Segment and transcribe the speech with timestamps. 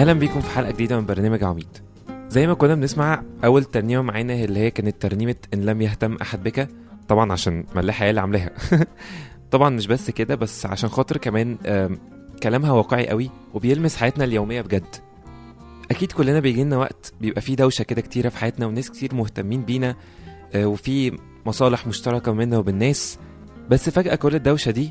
[0.00, 1.68] أهلا بيكم في حلقة جديدة من برنامج عميد.
[2.28, 6.42] زي ما كنا بنسمع أول ترنيمة معانا اللي هي كانت ترنيمة إن لم يهتم أحد
[6.42, 6.68] بك.
[7.08, 8.50] طبعا عشان ملاحة هي اللي عاملاها.
[9.50, 11.56] طبعا مش بس كده بس عشان خاطر كمان
[12.42, 14.96] كلامها واقعي قوي وبيلمس حياتنا اليومية بجد.
[15.90, 19.62] أكيد كلنا بيجي لنا وقت بيبقى فيه دوشة كده كتيرة في حياتنا وناس كتير مهتمين
[19.62, 19.96] بينا
[20.54, 23.18] آه، وفي مصالح مشتركة بينا وبين الناس
[23.70, 24.90] بس فجأة كل الدوشة دي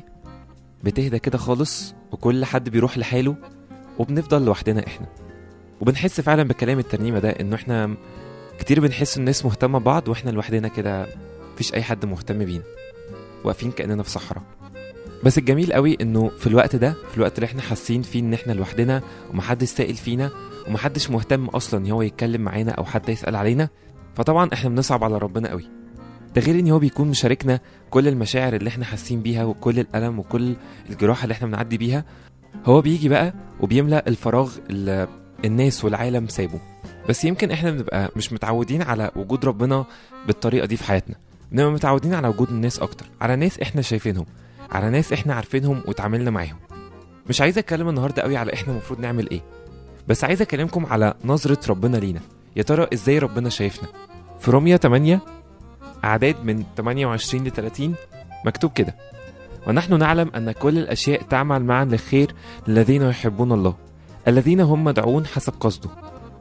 [0.84, 3.59] بتهدى كده خالص وكل حد بيروح لحاله.
[3.98, 5.06] وبنفضل لوحدنا إحنا.
[5.80, 7.94] وبنحس فعلا بكلام الترنيمة ده إنه إحنا
[8.58, 11.06] كتير بنحس الناس مهتمة ببعض وإحنا لوحدنا كده
[11.54, 12.62] مفيش أي حد مهتم بينا.
[13.44, 14.42] واقفين كأننا في صحراء.
[15.24, 18.52] بس الجميل قوي إنه في الوقت ده في الوقت اللي إحنا حاسين فيه إن إحنا
[18.52, 20.30] لوحدنا ومحدش سائل فينا
[20.68, 23.68] ومحدش مهتم أصلا إن هو يتكلم معانا أو حد يسأل علينا
[24.14, 25.68] فطبعا إحنا بنصعب على ربنا قوي.
[26.34, 27.60] ده غير إن هو بيكون مشاركنا
[27.90, 30.54] كل المشاعر اللي إحنا حاسين بيها وكل الألم وكل
[30.90, 32.04] الجراح اللي إحنا بنعدي بيها
[32.64, 35.08] هو بيجي بقى وبيملأ الفراغ اللي
[35.44, 36.60] الناس والعالم سابه
[37.08, 39.84] بس يمكن إحنا بنبقى مش متعودين على وجود ربنا
[40.26, 41.16] بالطريقة دي في حياتنا.
[41.52, 44.26] بنبقى متعودين على وجود الناس أكتر على ناس إحنا شايفينهم
[44.70, 46.56] على ناس إحنا عارفينهم وتعاملنا معاهم.
[47.28, 49.40] مش عايز أتكلم النهارده قوي على إحنا المفروض نعمل إيه
[50.08, 52.20] بس عايز أكلمكم على نظرة ربنا لينا.
[52.56, 53.88] يا ترى إزاي ربنا شايفنا؟
[54.40, 55.20] في روميا 8
[56.04, 57.94] أعداد من 28 ل 30
[58.46, 58.94] مكتوب كده
[59.66, 62.34] ونحن نعلم أن كل الأشياء تعمل معا للخير
[62.68, 63.74] للذين يحبون الله
[64.28, 65.90] الذين هم مدعون حسب قصده.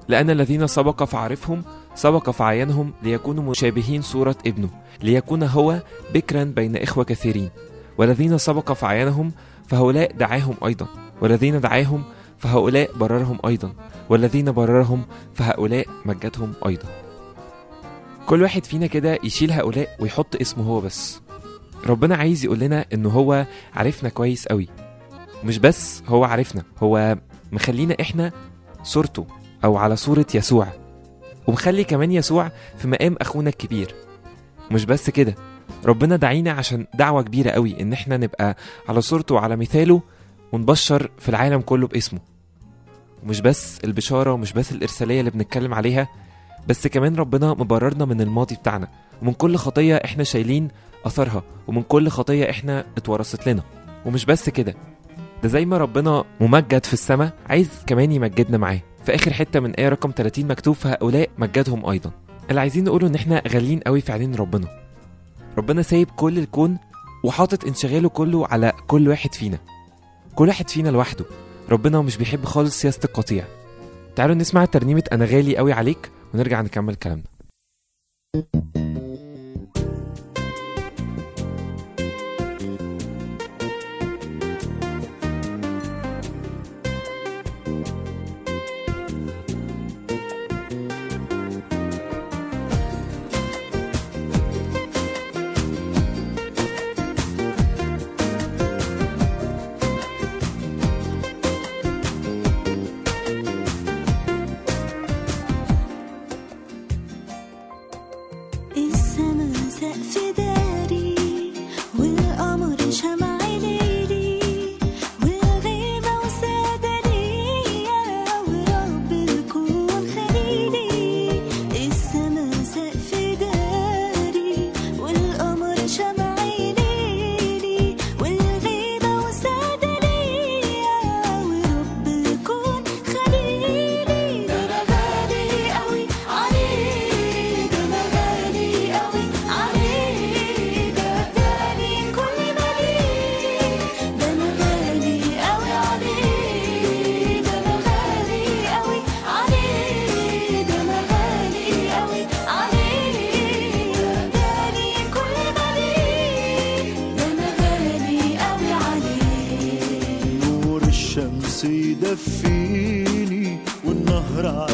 [0.08, 1.64] لأن الذين سبق فعرفهم
[1.96, 4.70] سبق فعينهم ليكونوا مشابهين صورة ابنه
[5.04, 5.82] ليكون هو
[6.14, 7.50] بكرا بين إخوة كثيرين.
[7.98, 9.32] والذين سبق فعينهم
[9.68, 10.88] فهؤلاء دعاهم أيضا.
[11.22, 12.04] والذين دعاهم
[12.38, 13.74] فهؤلاء بررهم أيضا.
[14.10, 16.90] والذين بررهم فهؤلاء مجدهم أيضا.
[18.26, 21.22] كل واحد فينا كده يشيل هؤلاء ويحط اسمه هو بس.
[21.88, 24.68] ربنا عايز يقول لنا إن هو عرفنا كويس قوي.
[25.44, 27.18] مش بس هو عرفنا هو
[27.52, 28.32] مخلينا إحنا
[28.84, 29.26] صورته
[29.64, 30.68] أو على صورة يسوع.
[31.48, 33.96] ومخلي كمان يسوع في مقام أخونا الكبير.
[34.72, 35.36] مش بس كده
[35.86, 38.58] ربنا دعينا عشان دعوة كبيرة قوي إن إحنا نبقى
[38.90, 40.02] على صورته وعلى مثاله
[40.52, 42.20] ونبشر في العالم كله باسمه.
[43.24, 46.08] ومش بس البشارة ومش بس الإرسالية اللي بنتكلم عليها
[46.68, 48.88] بس كمان ربنا مبررنا من الماضي بتاعنا.
[49.22, 50.68] ومن كل خطية إحنا شايلين
[51.06, 53.64] أثرها ومن كل خطية إحنا اتورثت لنا.
[54.06, 54.76] ومش بس كده
[55.44, 58.80] ده زي ما ربنا ممجد في السماء عايز كمان يمجدنا معاه.
[59.06, 62.12] في آخر حتة من آية رقم 30 مكتوب فهؤلاء مجدهم أيضا.
[62.50, 64.68] اللي عايزين نقوله إن إحنا غاليين قوي في عينين ربنا.
[65.58, 66.78] ربنا سايب كل الكون
[67.24, 69.58] وحاطط انشغاله كله على كل واحد فينا.
[70.36, 71.26] كل واحد فينا لوحده.
[71.70, 73.46] ربنا مش بيحب خالص سياسة القطيع.
[74.16, 77.24] تعالوا نسمع ترنيمة أنا غالي قوي عليك ونرجع نكمل كلامنا.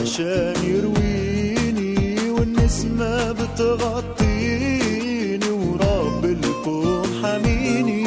[0.06, 4.70] عشان يرويني والنسمة بتغطيني
[5.50, 8.04] ورب الكون حميني.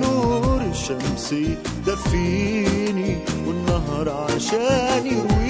[0.00, 5.41] نور الشمس يدفيني والنهر عشان يرويني.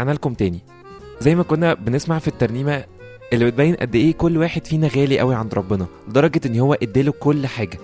[0.00, 0.60] رجعنا لكم تاني.
[1.20, 2.84] زي ما كنا بنسمع في الترنيمة
[3.32, 7.12] اللي بتبين قد إيه كل واحد فينا غالي قوي عند ربنا لدرجة إن هو إداله
[7.12, 7.78] كل حاجة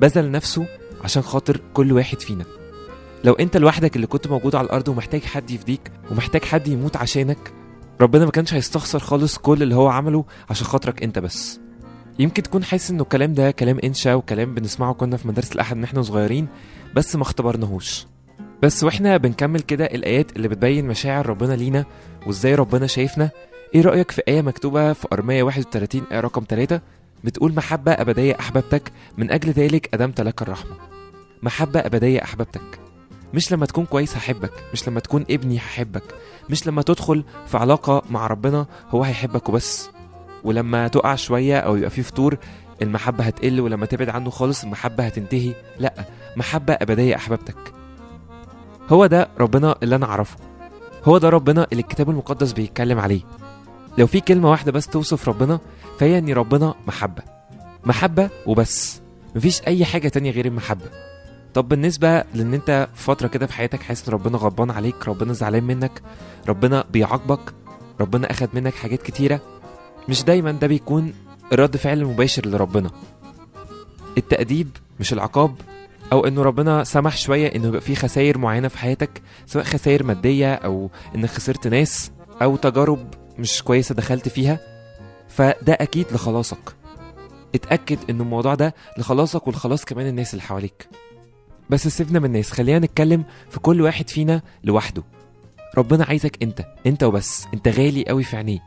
[0.00, 0.66] بذل نفسه
[1.04, 2.44] عشان خاطر كل واحد فينا.
[3.24, 7.52] لو أنت لوحدك اللي كنت موجود على الأرض ومحتاج حد يفديك ومحتاج حد يموت عشانك
[8.00, 11.60] ربنا ما كانش هيستخسر خالص كل اللي هو عمله عشان خاطرك أنت بس.
[12.18, 15.84] يمكن تكون حاسس إنه الكلام ده كلام إنشا وكلام بنسمعه كنا في مدارس الأحد من
[15.84, 16.48] إحنا صغيرين
[16.94, 18.06] بس ما اختبرناهوش.
[18.62, 21.84] بس وإحنا بنكمل كده الآيات اللي بتبين مشاعر ربنا لينا
[22.26, 23.30] وإزاي ربنا شايفنا.
[23.74, 26.80] إيه رأيك في آية مكتوبة في أرمية 31 آية رقم 3
[27.24, 30.70] بتقول محبة أبدية أحببتك من أجل ذلك أدمت لك الرحمة.
[31.42, 32.80] محبة أبدية أحببتك.
[33.34, 36.02] مش لما تكون كويس هحبك مش لما تكون ابني هحبك
[36.50, 39.90] مش لما تدخل في علاقة مع ربنا هو هيحبك وبس.
[40.44, 42.36] ولما تقع شوية أو يبقى فيه فتور
[42.82, 45.54] المحبة هتقل ولما تبعد عنه خالص المحبة هتنتهي.
[45.78, 45.94] لأ
[46.36, 47.56] محبة أبدية أحببتك.
[48.88, 50.36] هو ده ربنا اللي أنا أعرفه.
[51.04, 53.20] هو ده ربنا اللي الكتاب المقدس بيتكلم عليه.
[53.98, 55.60] لو في كلمة واحدة بس توصف ربنا
[55.98, 57.22] فهي إن ربنا محبة.
[57.84, 59.00] محبة وبس.
[59.36, 60.86] مفيش أي حاجة تانية غير المحبة.
[61.54, 65.64] طب بالنسبة لإن أنت فترة كده في حياتك حاسس إن ربنا غضبان عليك ربنا زعلان
[65.64, 66.02] منك
[66.48, 67.54] ربنا بيعاقبك
[68.00, 69.40] ربنا أخد منك حاجات كتيرة
[70.08, 71.12] مش دايما ده بيكون
[71.52, 72.90] الرد فعل المباشر لربنا.
[74.18, 74.68] التأديب
[75.00, 75.54] مش العقاب
[76.12, 80.54] أو إنه ربنا سمح شوية إنه يبقى في خسائر معينة في حياتك سواء خسائر مادية
[80.54, 82.10] أو انك خسرت ناس
[82.42, 84.60] أو تجارب مش كويسة دخلت فيها
[85.28, 86.74] فده أكيد لخلاصك.
[87.54, 90.88] اتأكد ان الموضوع ده لخلاصك ولخلاص كمان الناس اللي حواليك.
[91.70, 95.02] بس سيبنا من الناس خلينا نتكلم في كل واحد فينا لوحده.
[95.78, 98.58] ربنا عايزك أنت أنت وبس أنت غالي قوي في عينيه.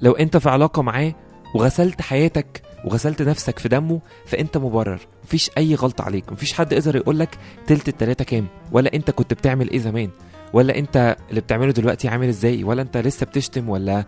[0.00, 1.14] لو أنت في علاقة معاه
[1.54, 5.00] وغسلت حياتك وغسلت نفسك في دمه فأنت مبرر.
[5.24, 6.32] مفيش أي غلطة عليك.
[6.32, 10.10] مفيش حد يقدر يقولك تلت التلاتة كام ولا أنت كنت بتعمل إيه زمان
[10.52, 14.04] ولا أنت اللي بتعمله دلوقتي عامل إزاي ولا أنت لسه بتشتم ولا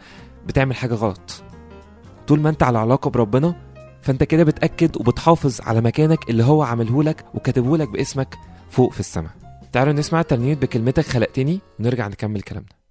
[0.46, 1.42] بتعمل حاجة غلط.
[2.28, 3.54] طول ما أنت على علاقة بربنا
[4.02, 8.34] فأنت كده بتأكد وبتحافظ على مكانك اللي هو عامله لك وكاتبه لك باسمك
[8.70, 9.30] فوق في السماء.
[9.72, 12.81] تعالوا نسمع ترنيمه بكلمتك خلقتني ونرجع نكمل كلامنا.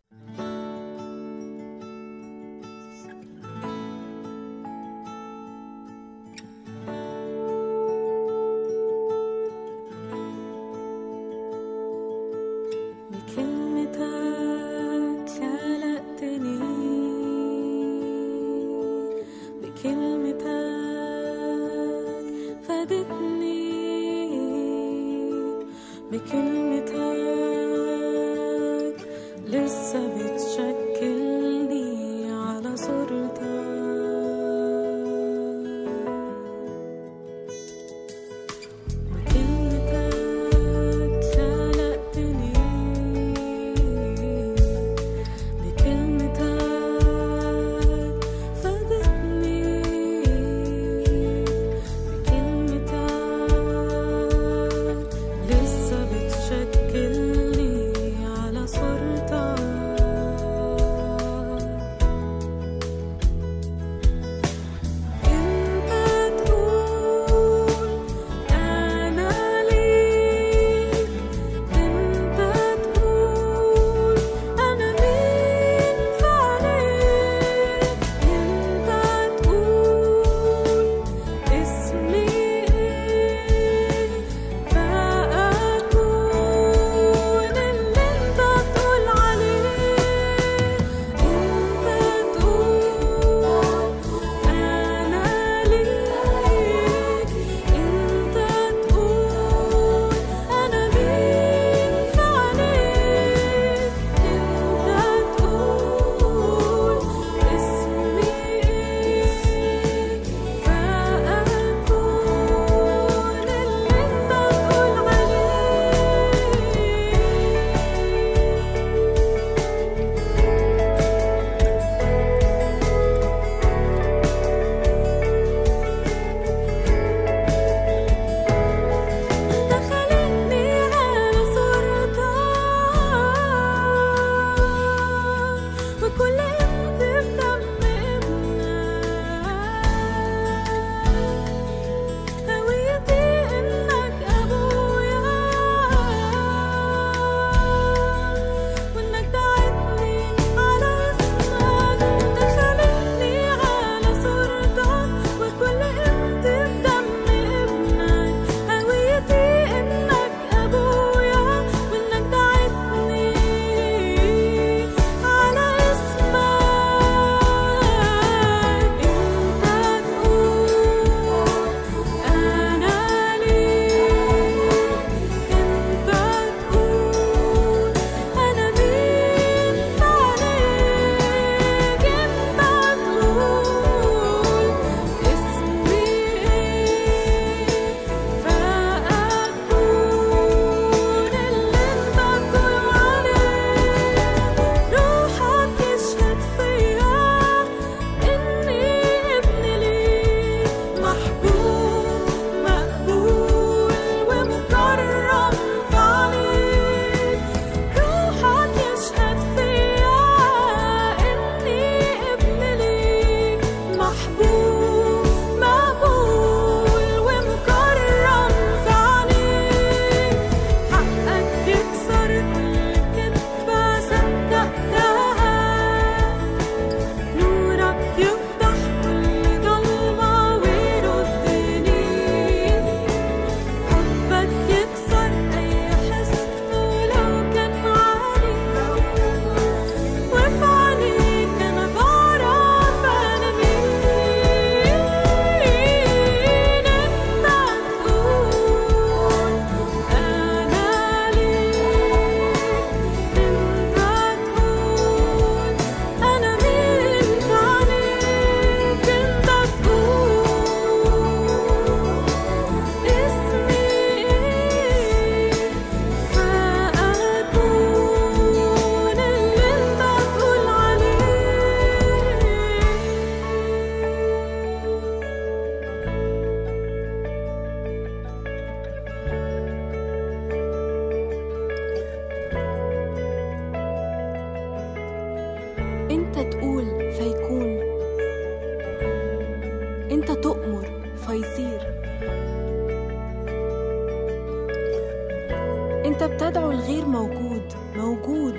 [296.21, 298.55] انت بتدعو الغير موجود موجود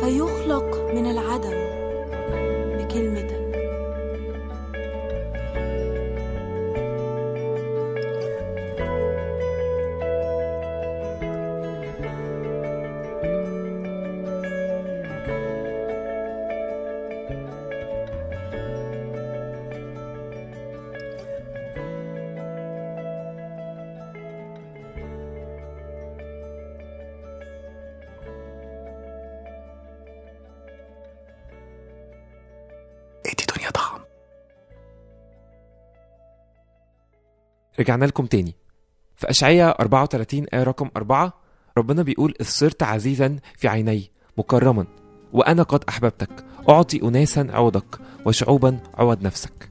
[0.00, 1.56] فيخلق من العدم
[2.78, 3.21] بكلمتك
[37.82, 38.54] رجعنا لكم تاني.
[39.16, 41.32] في أشعية 34 آية رقم 4
[41.78, 44.86] ربنا بيقول إذ صرت عزيزا في عيني مكرما
[45.32, 49.70] وأنا قد أحببتك أعطي أناسا عوضك وشعوبا عوض نفسك.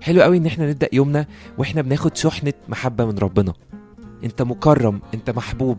[0.00, 1.26] حلو قوي إن إحنا نبدأ يومنا
[1.58, 3.52] وإحنا بناخد شحنة محبة من ربنا.
[4.24, 5.78] أنت مكرم أنت محبوب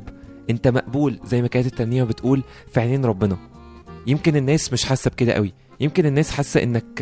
[0.50, 3.38] أنت مقبول زي ما كانت الترنيمة بتقول في عينين ربنا.
[4.08, 5.54] يمكن الناس مش حاسة بكده قوي.
[5.80, 7.02] يمكن الناس حاسة إنك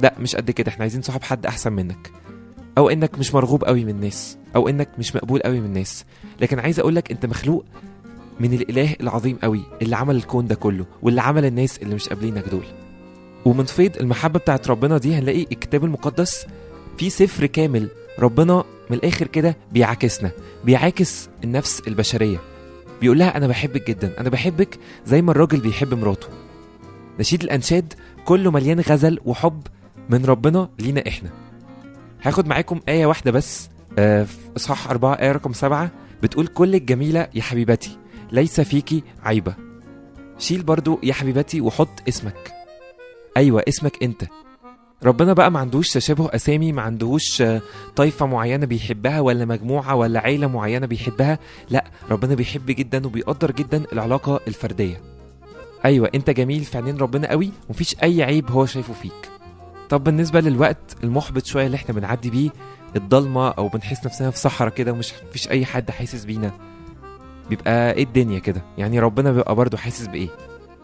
[0.00, 2.21] لأ مش قد كده إحنا عايزين صاحب حد أحسن منك.
[2.78, 6.04] أو إنك مش مرغوب قوي من الناس أو إنك مش مقبول قوي من الناس.
[6.40, 7.64] لكن عايز أقولك أنت مخلوق
[8.40, 12.48] من الإله العظيم قوي اللي عمل الكون ده كله واللي عمل الناس اللي مش قابلينك
[12.48, 12.64] دول.
[13.44, 16.46] ومن فيض المحبة بتاعت ربنا دي هنلاقي الكتاب المقدس
[16.98, 20.30] في سفر كامل ربنا من الآخر كده بيعاكسنا
[20.64, 22.38] بيعاكس النفس البشرية.
[23.00, 26.28] بيقول لها أنا بحبك جدا أنا بحبك زي ما الراجل بيحب مراته.
[27.20, 27.92] نشيد الأنشاد
[28.24, 29.62] كله مليان غزل وحب
[30.10, 31.30] من ربنا لينا إحنا.
[32.22, 35.90] هاخد معاكم آية واحدة بس آه، في إصحاح أربعة آية رقم سبعة
[36.22, 37.96] بتقول كل الجميلة يا حبيبتي
[38.32, 39.54] ليس فيكي عيبة.
[40.38, 42.52] شيل برضو يا حبيبتي وحط اسمك.
[43.36, 44.24] أيوة اسمك أنت.
[45.04, 47.60] ربنا بقى ما عندوش تشابه أسامي ما عندهوش آه،
[47.96, 51.38] طائفة معينة بيحبها ولا مجموعة ولا عيلة معينة بيحبها.
[51.70, 55.00] لا ربنا بيحب جدا وبيقدر جدا العلاقة الفردية.
[55.84, 59.31] أيوة أنت جميل في عينين ربنا قوي ومفيش أي عيب هو شايفه فيك.
[59.92, 62.50] طب بالنسبة للوقت المحبط شوية اللي إحنا بنعدي بيه
[62.96, 66.52] الضلمة أو بنحس نفسنا في صحراء كده ومش مفيش أي حد حاسس بينا
[67.50, 70.28] بيبقى إيه الدنيا كده؟ يعني ربنا بيبقى برضه حاسس بإيه؟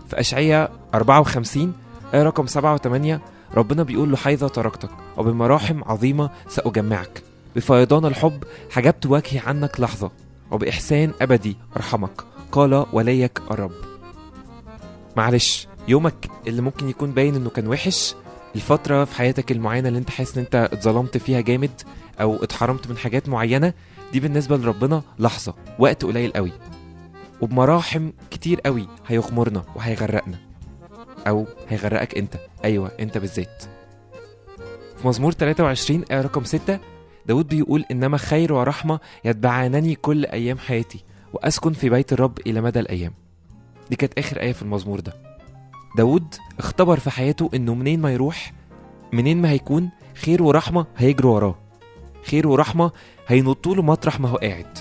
[0.08, 1.72] في أشعية 54
[2.14, 3.20] آية رقم 7 و8
[3.56, 7.22] ربنا بيقول لحيظة تركتك وبمراحم عظيمة سأجمعك.
[7.56, 10.10] بفيضان الحب حجبت وجهي عنك لحظة
[10.50, 12.22] وبإحسان أبدي أرحمك.
[12.52, 13.72] قال وليك الرب.
[15.16, 18.14] معلش يومك اللي ممكن يكون باين إنه كان وحش
[18.54, 21.80] الفترة في حياتك المعينة اللي انت حاسس ان انت اتظلمت فيها جامد
[22.20, 23.72] أو اتحرمت من حاجات معينة
[24.12, 26.52] دي بالنسبة لربنا لحظة وقت قليل قوي.
[27.40, 30.38] وبمراحم كتير قوي هيغمرنا وهيغرقنا.
[31.26, 32.34] أو هيغرقك انت.
[32.64, 33.62] أيوه انت بالذات.
[34.96, 36.78] في مزمور 23 آية رقم 6
[37.26, 42.80] داود بيقول إنما خير ورحمة يتبعانني كل أيام حياتي وأسكن في بيت الرب إلى مدى
[42.80, 43.12] الأيام.
[43.90, 45.27] دي كانت آخر آية في المزمور ده.
[45.98, 48.52] داود اختبر في حياته إنه منين ما يروح
[49.12, 51.54] منين ما هيكون خير ورحمة هيجروا وراه.
[52.30, 52.90] خير ورحمة
[53.26, 54.78] هينطوا له مطرح ما هو قاعد.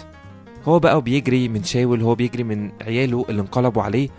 [0.65, 4.10] هو بقى بيجري من شاول هو بيجري من عياله اللي انقلبوا عليه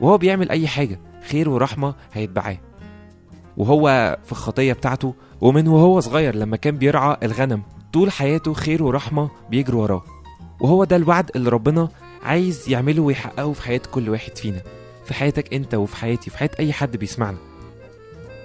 [0.00, 1.00] وهو بيعمل أي حاجة.
[1.28, 2.58] خير ورحمة هيتبعاه.
[3.56, 9.30] وهو في الخطية بتاعته ومن وهو صغير لما كان بيرعى الغنم طول حياته خير ورحمة
[9.50, 10.02] بيجروا وراه.
[10.60, 11.88] وهو ده الوعد اللي ربنا
[12.22, 14.62] عايز يعمله ويحققه في حياة كل واحد فينا.
[15.06, 17.38] في حياتك انت وفي حياتي وفي حياة اي حد بيسمعنا.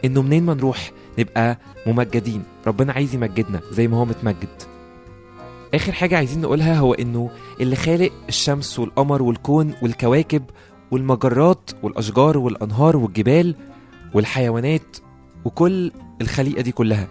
[0.05, 2.43] انه منين ما نروح نبقى ممجدين.
[2.67, 4.49] ربنا عايز يمجدنا زي ما هو متمجد.
[5.73, 7.29] آخر حاجة عايزين نقولها هو إنه
[7.61, 10.43] اللي خالق الشمس والقمر والكون والكواكب
[10.91, 13.55] والمجرات والأشجار والأنهار والجبال
[14.13, 14.97] والحيوانات
[15.45, 17.07] وكل الخليقة دي كلها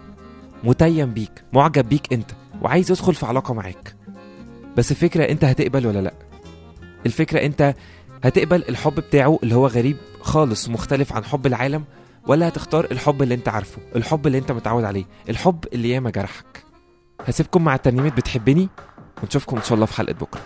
[0.63, 3.95] متيم بيك معجب بيك انت وعايز يدخل في علاقة معاك.
[4.77, 6.13] بس الفكرة انت هتقبل ولا لأ؟
[7.05, 7.75] الفكرة انت
[8.23, 11.83] هتقبل الحب بتاعه اللي هو غريب خالص ومختلف عن حب العالم
[12.27, 16.63] ولا هتختار الحب اللي انت عارفه الحب اللي انت متعود عليه الحب اللي ياما جرحك.
[17.27, 18.69] هسيبكم مع الترنيمة بتحبني
[19.23, 20.41] ونشوفكم إن شاء الله في حلقة بكرة.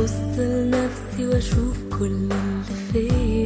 [0.00, 3.39] ببص لنفسي وأشوف كل اللي فيا